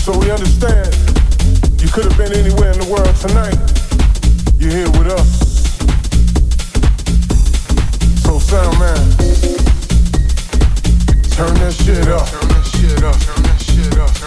So 0.00 0.18
we 0.18 0.30
understand 0.30 0.94
you 1.78 1.88
could 1.88 2.04
have 2.06 2.16
been 2.16 2.32
anywhere 2.32 2.72
in 2.72 2.78
the 2.78 2.88
world 2.90 3.14
tonight. 3.16 3.58
You're 4.58 4.72
here 4.72 4.90
with 4.98 5.12
us. 5.12 5.28
So 8.24 8.38
sound 8.38 8.78
man, 8.78 8.96
turn 11.30 11.54
that 11.60 11.74
shit 11.74 12.08
up. 12.08 12.26
Turn 12.28 12.48
that 12.48 12.64
shit 12.64 13.04
up. 13.04 13.20
Turn 13.20 13.42
that 13.42 13.60
shit 13.60 13.98
up. 13.98 14.19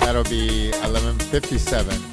That'll 0.00 0.24
be 0.24 0.70
11:57. 0.82 2.09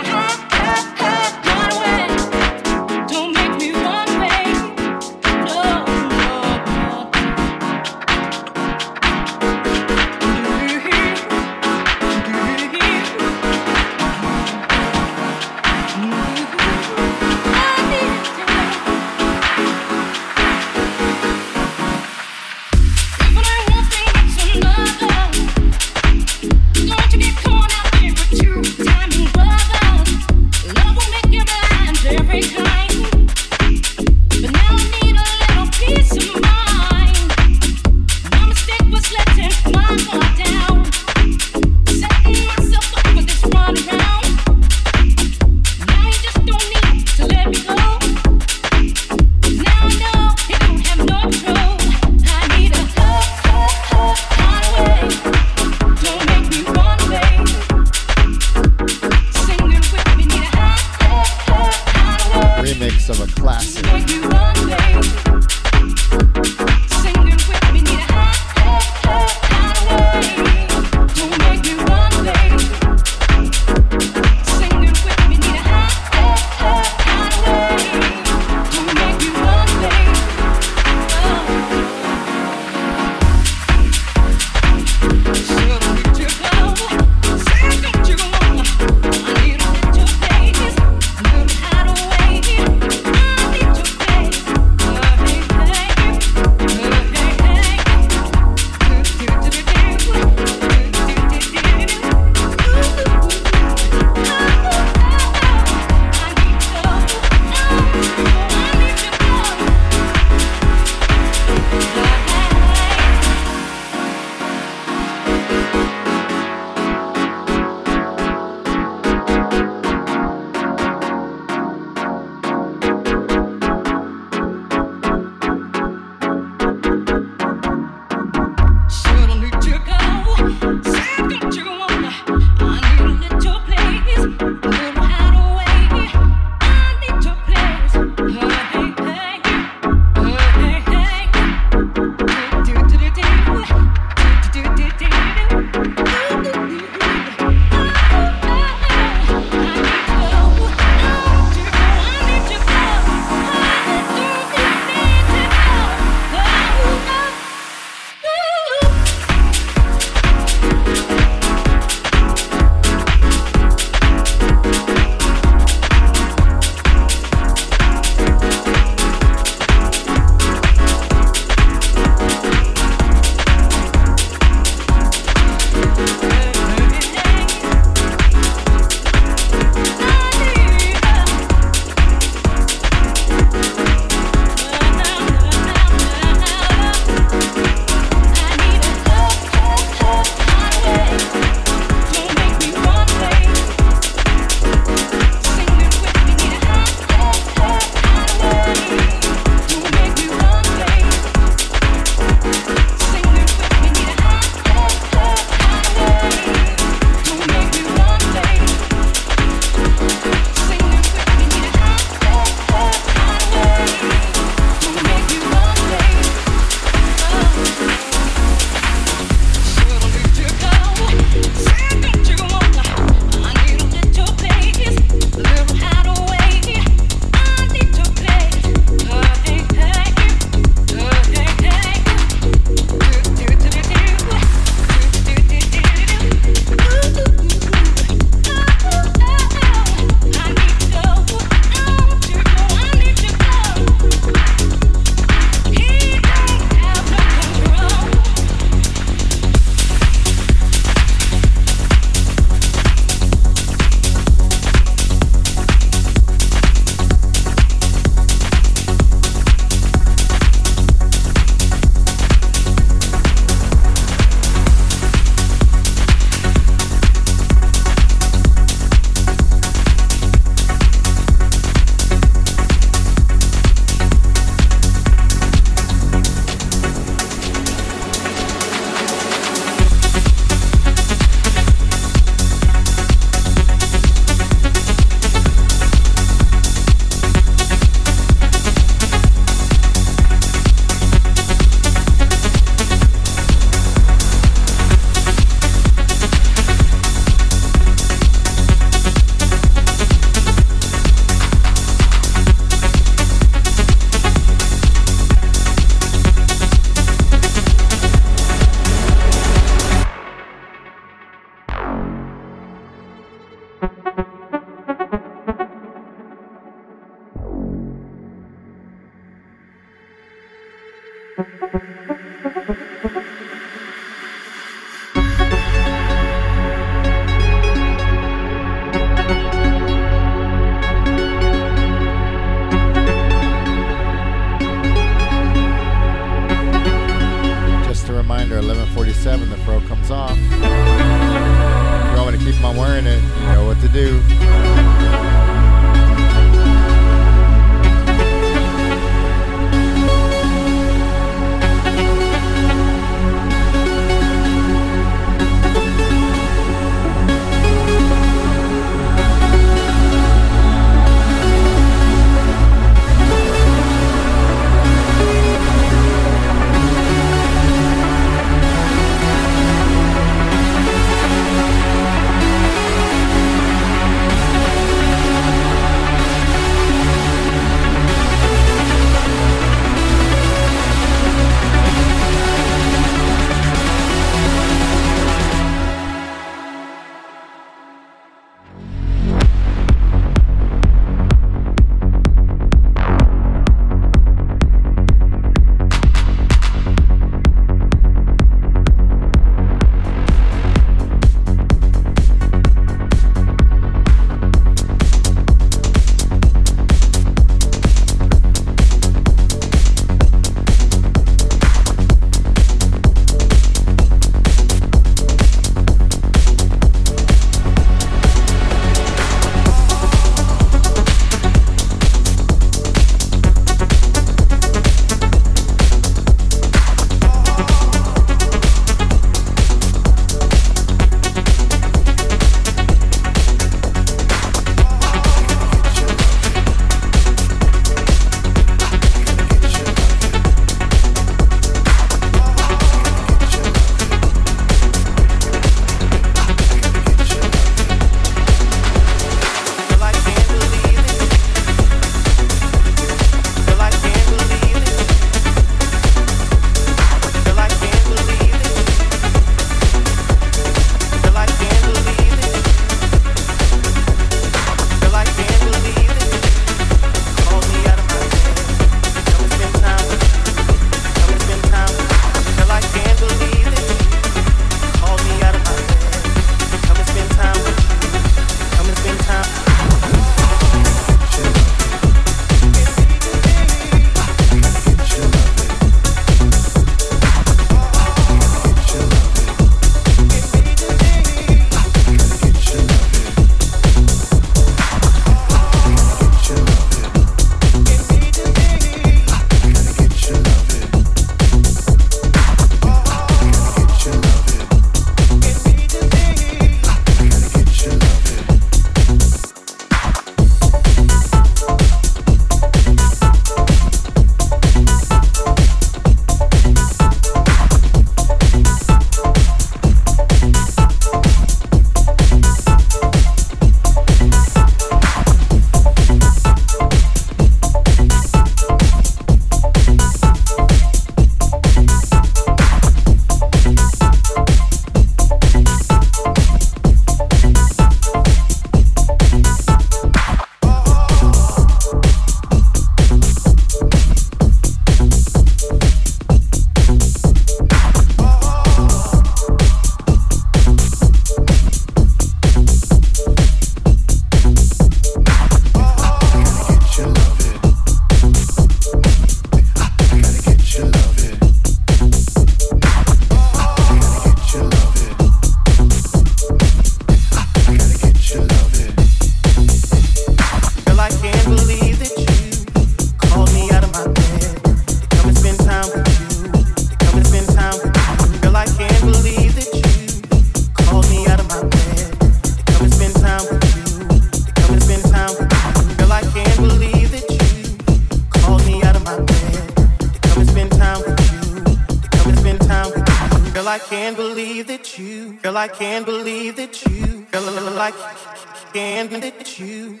let 598.82 599.58
you. 599.58 600.00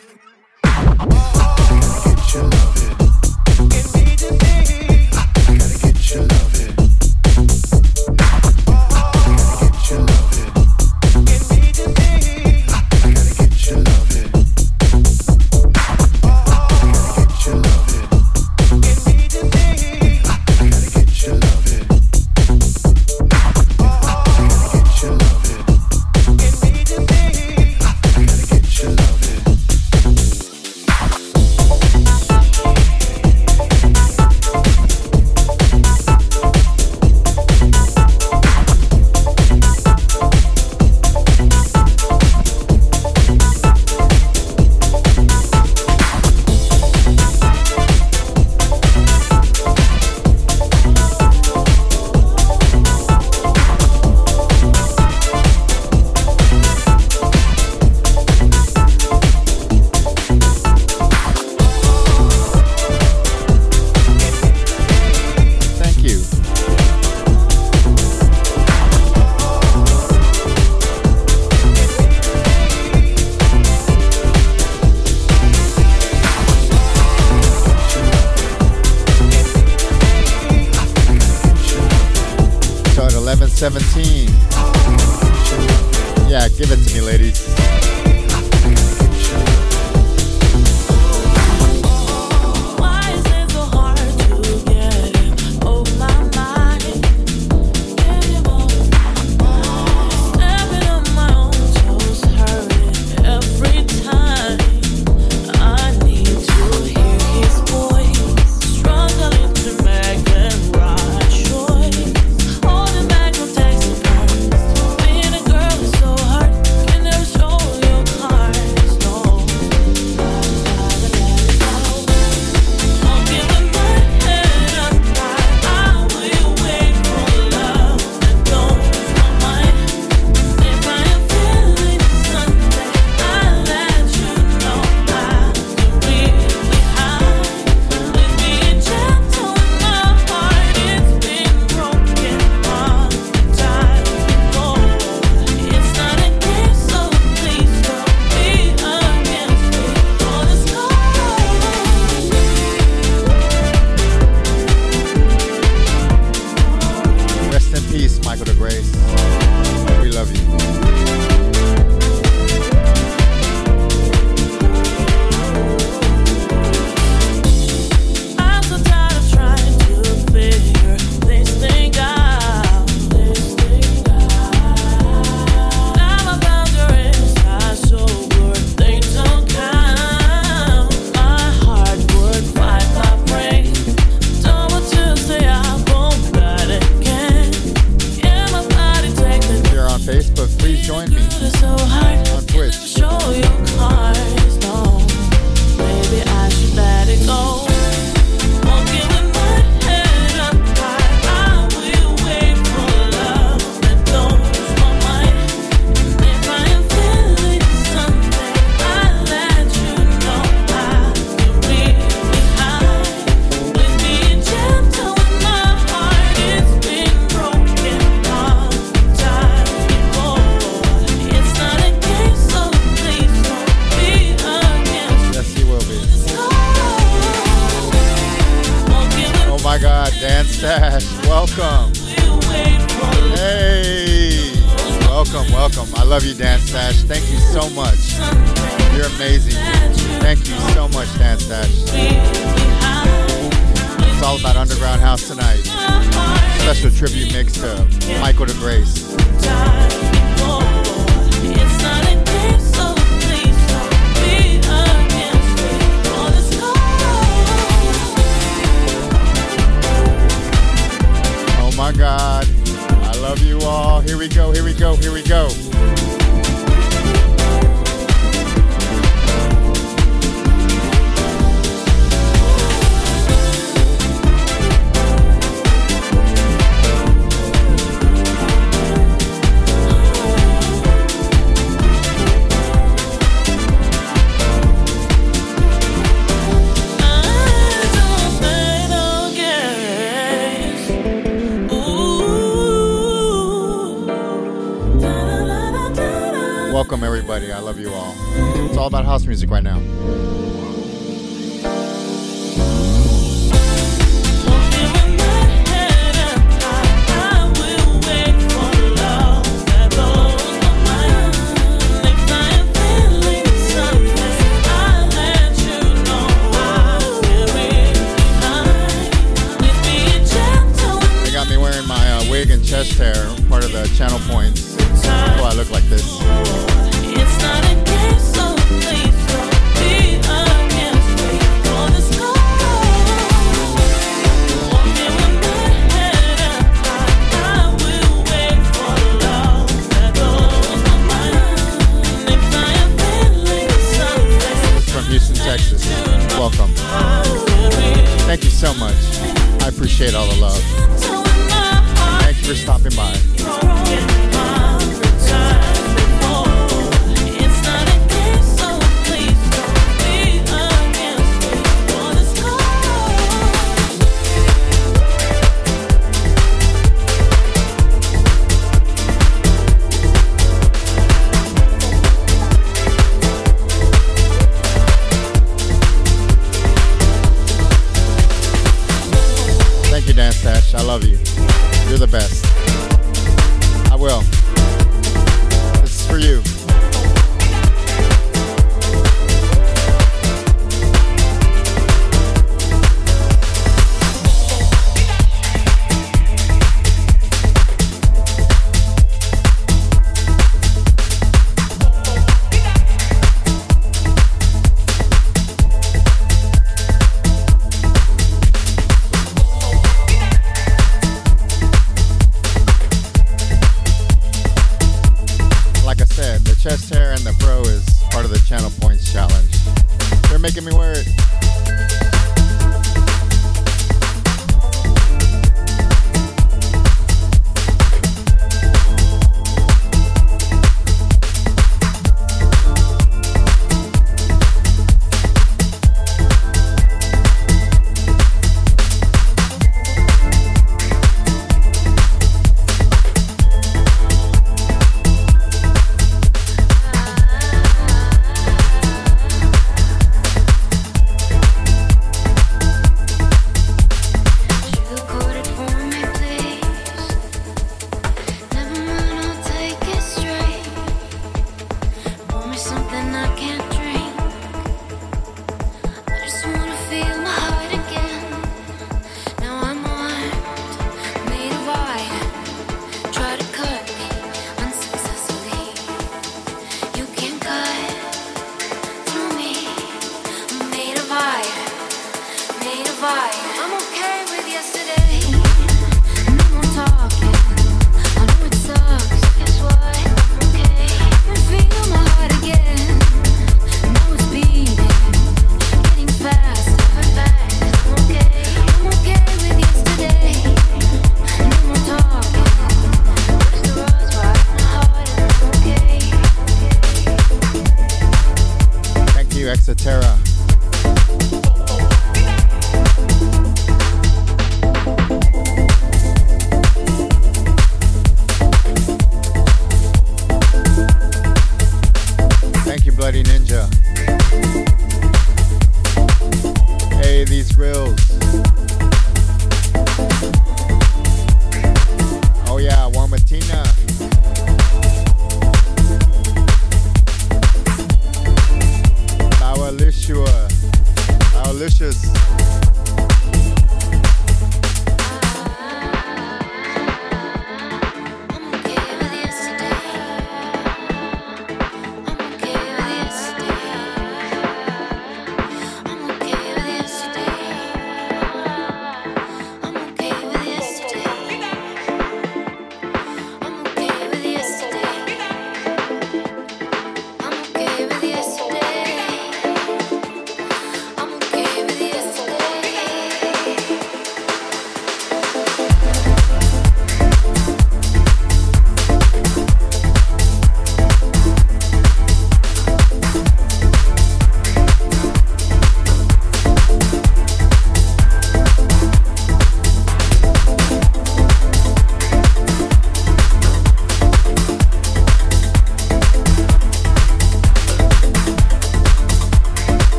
I 0.64 0.94
gotta 0.96 2.08
get 2.08 2.34
your 2.34 2.44
love 2.44 2.76
it. 2.76 2.94
I 5.12 5.54
gotta 5.58 5.78
get 5.82 6.14
your 6.14 6.22
love 6.22 6.60
it. 6.60 6.79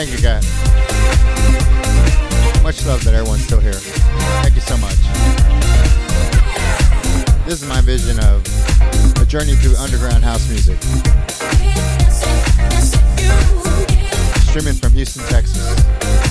Thank 0.00 0.12
you, 0.12 0.22
guys. 0.22 0.46
Much 2.62 2.86
love 2.86 3.04
that 3.04 3.12
everyone's 3.12 3.44
still 3.44 3.60
here. 3.60 3.74
Thank 4.40 4.54
you 4.54 4.62
so 4.62 4.78
much. 4.78 4.96
This 7.44 7.60
is 7.60 7.68
my 7.68 7.82
vision 7.82 8.18
of 8.20 8.40
a 9.20 9.26
journey 9.26 9.56
through 9.56 9.76
underground 9.76 10.24
house 10.24 10.48
music. 10.48 10.80
Streaming 14.48 14.80
from 14.80 14.92
Houston, 14.92 15.22
Texas. 15.26 16.29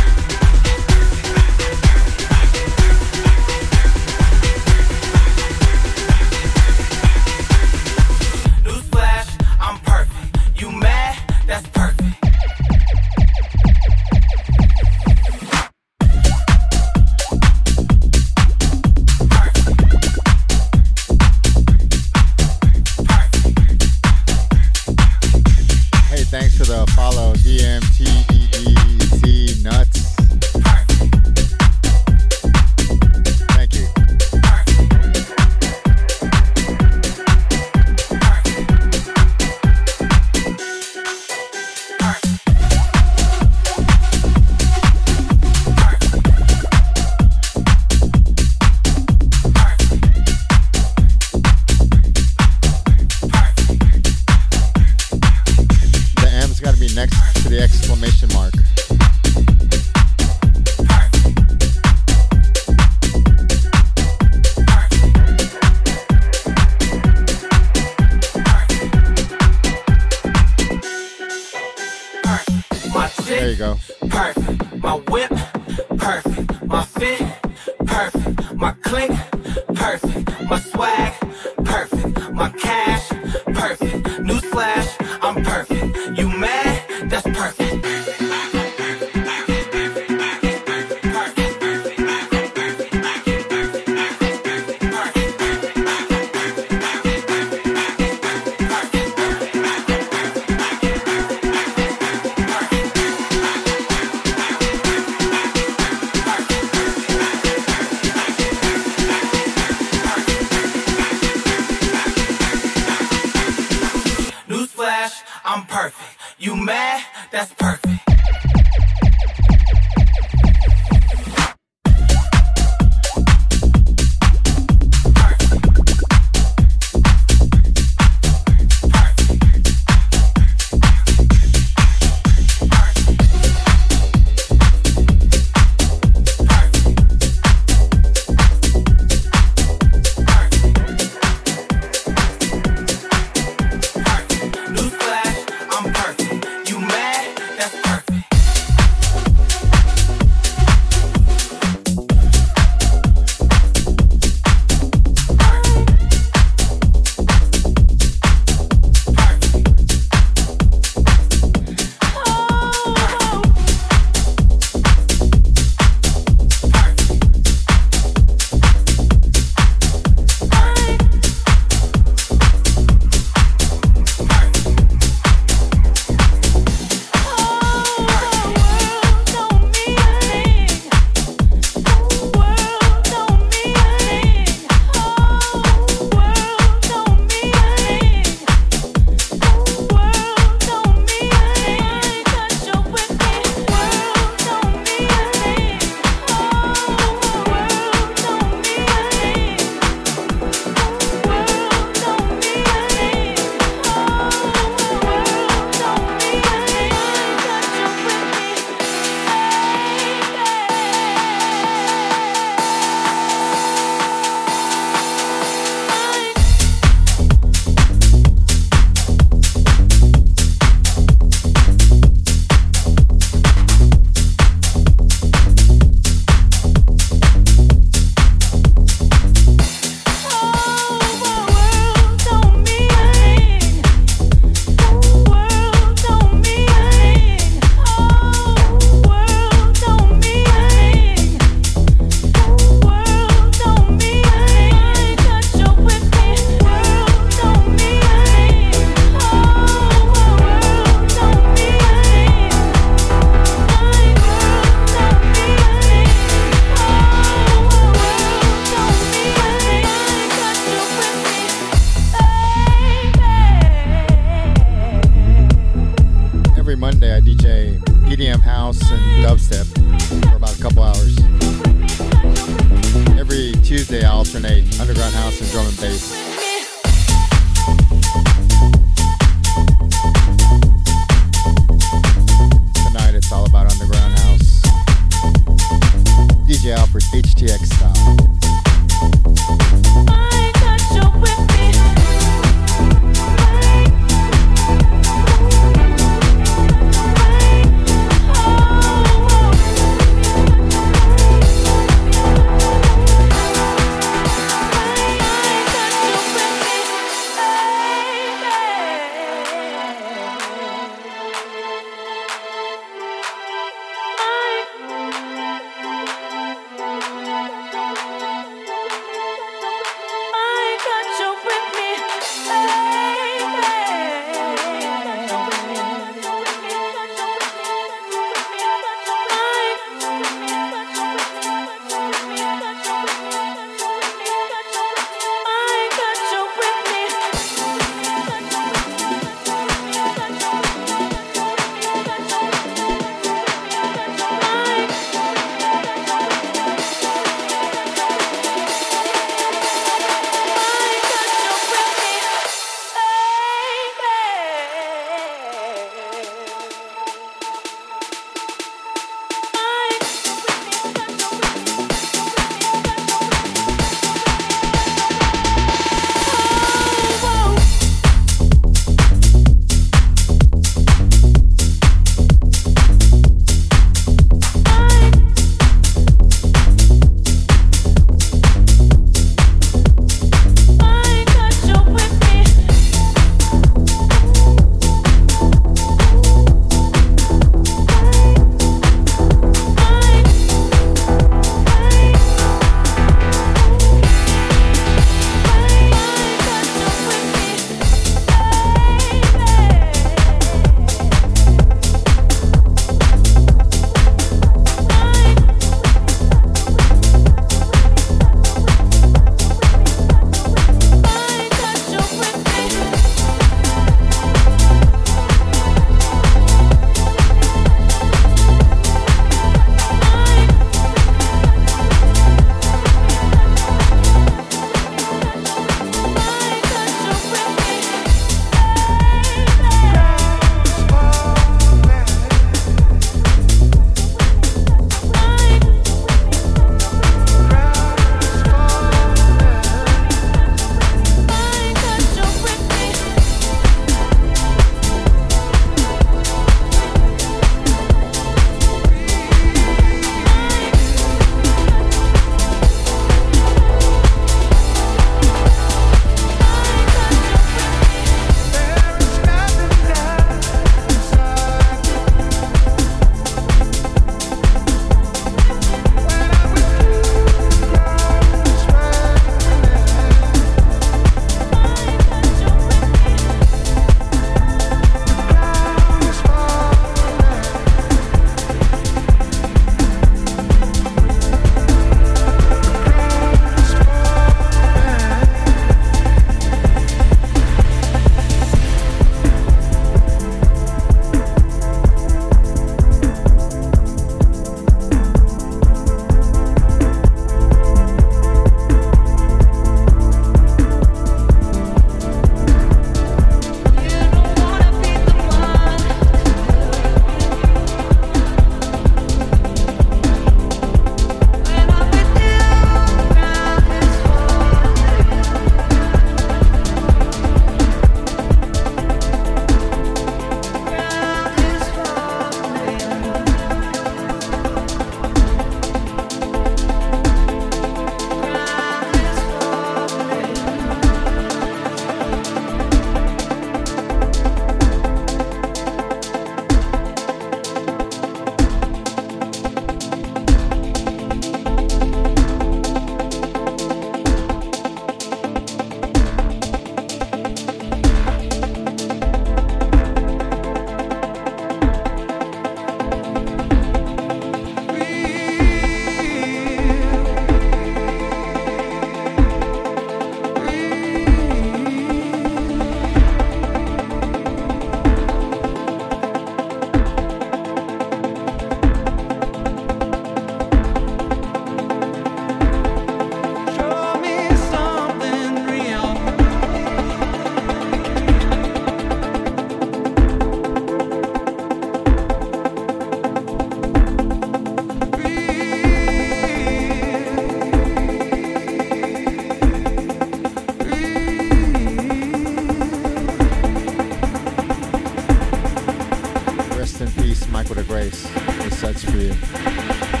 In 596.81 596.91
peace, 596.93 597.27
Michael 597.27 597.57
DeGrace. 597.57 598.09
is 598.47 598.57
set's 598.57 598.83
for 598.83 598.97
you. 598.97 600.00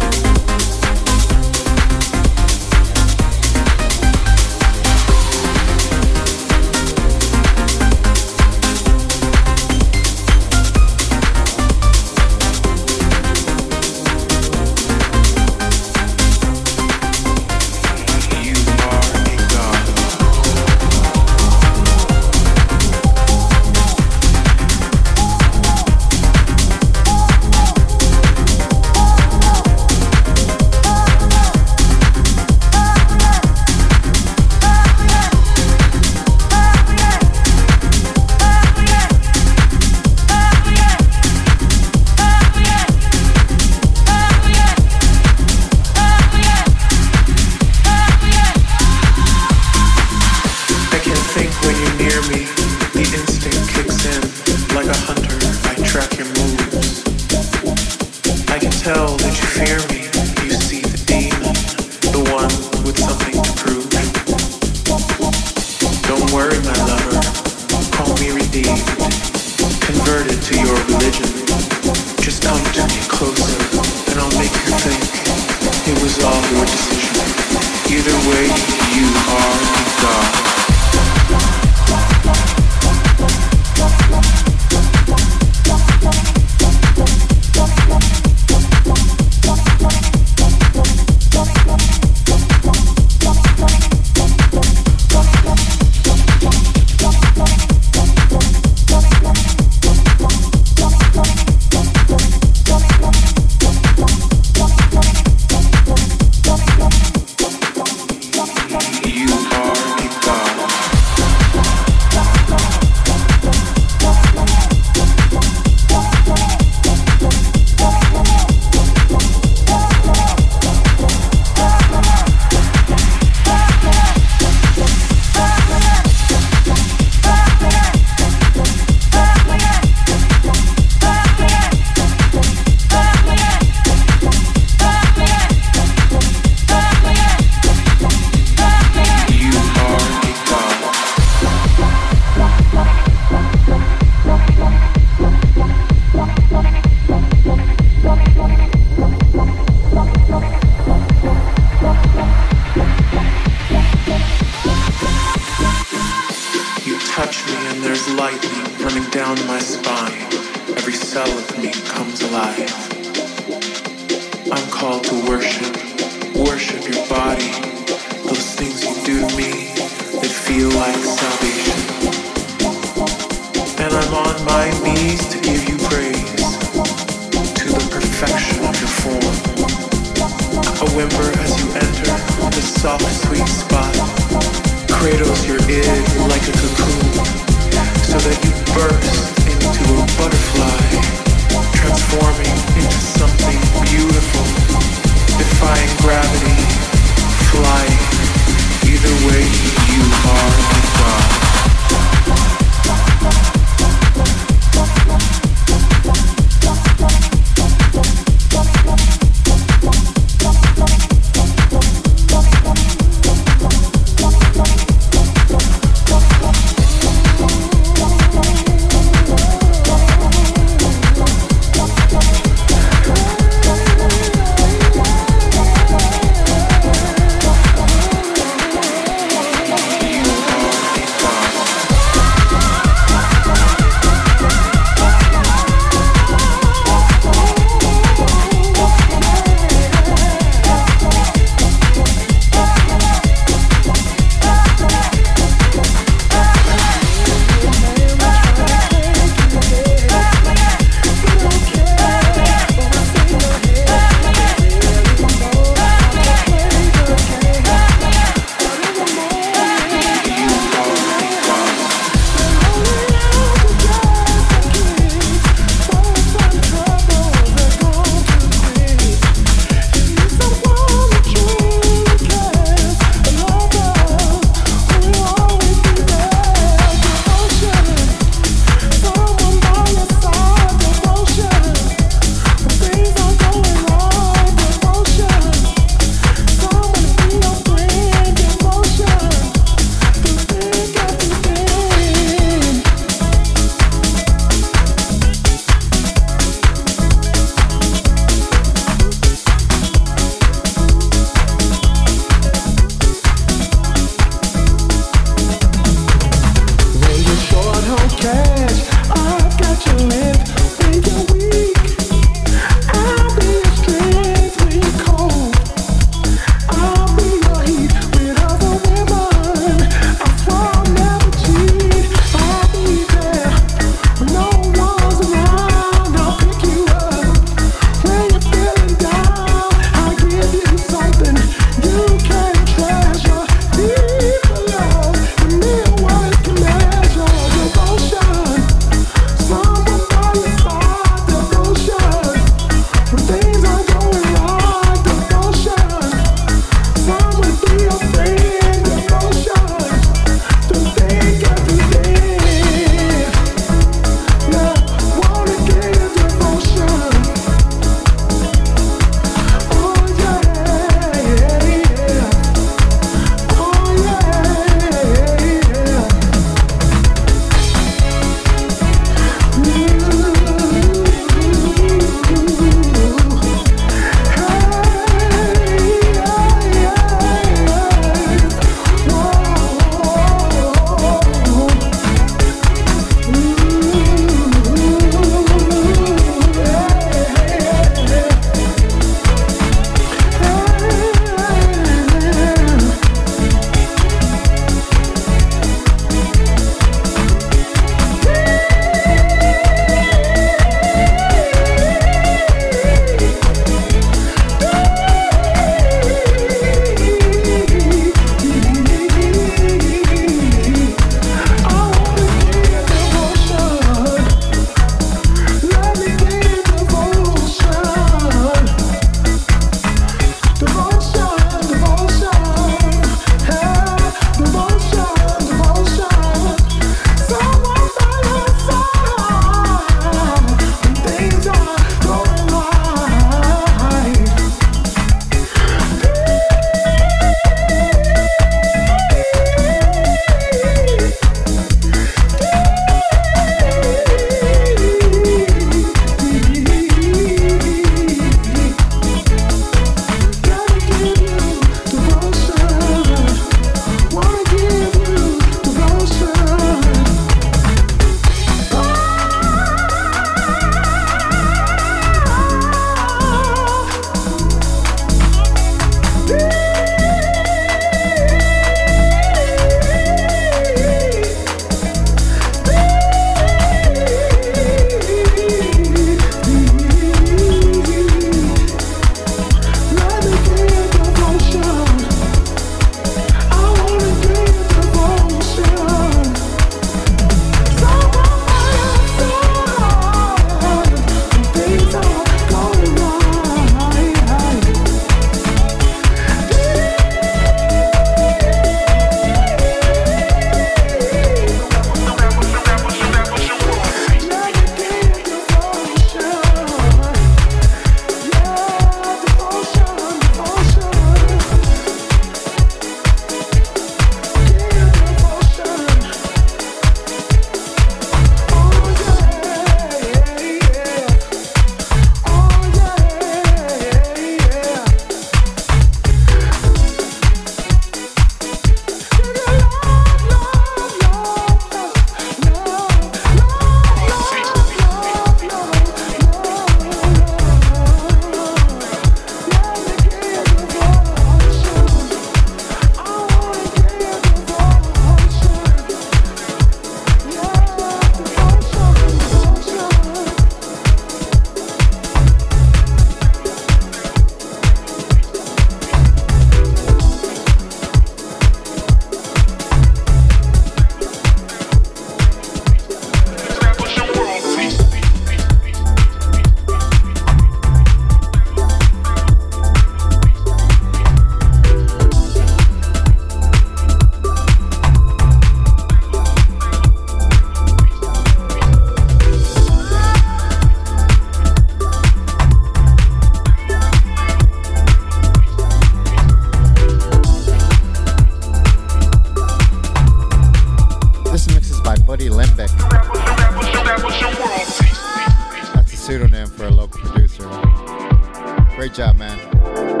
Great 598.81 598.95
job, 598.95 599.15
man. 599.15 600.00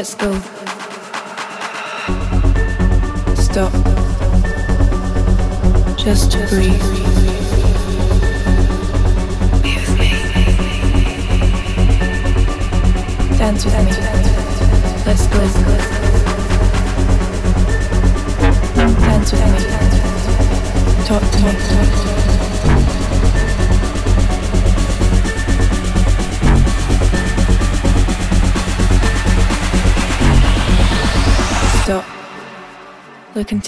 Let's 0.00 0.14
go. 0.14 0.49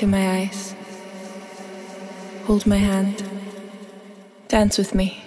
to 0.03 0.09
my 0.09 0.41
eyes. 0.41 0.75
Hold 2.47 2.67
my 2.67 2.75
hand. 2.77 3.23
Dance 4.49 4.77
with 4.77 4.97
me. 4.97 5.22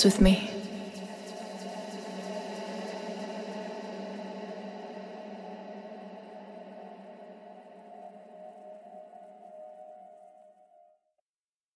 dance 0.00 0.04
with 0.04 0.20
me. 0.22 0.39